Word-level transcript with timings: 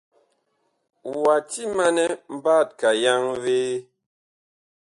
Wa 1.21 1.35
timanɛ 1.51 2.05
mbatka 2.35 2.89
yaŋvee? 3.03 3.73